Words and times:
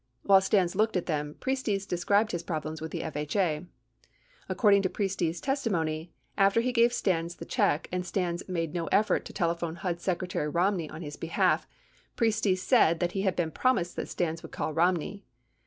While 0.23 0.41
Stans 0.41 0.75
looked 0.75 0.97
at 0.97 1.05
them, 1.05 1.35
Priestes 1.39 1.85
described 1.87 2.31
his 2.31 2.41
problems 2.41 2.81
with 2.81 2.89
the 2.89 3.01
FHA. 3.01 3.15
87 3.57 3.69
According 4.49 4.81
to 4.81 4.89
Priestes' 4.89 5.39
testi 5.39 5.69
mony, 5.71 6.11
after 6.39 6.59
he 6.61 6.71
gave 6.71 6.91
Stans 6.91 7.35
the 7.35 7.45
check 7.45 7.87
and 7.91 8.03
Stans 8.03 8.41
made 8.49 8.73
no 8.73 8.87
effort 8.87 9.25
to 9.25 9.33
tele 9.33 9.53
phone 9.55 9.75
HUD 9.75 10.01
Secretary 10.01 10.49
Romney 10.49 10.89
on 10.89 11.03
his 11.03 11.17
behalf, 11.17 11.67
Priestes 12.17 12.63
said 12.63 12.99
that 12.99 13.11
he 13.11 13.21
had 13.21 13.35
been 13.35 13.51
promised 13.51 13.95
that 13.95 14.09
Stans 14.09 14.41
would 14.41 14.51
call 14.51 14.73
Romney. 14.73 15.23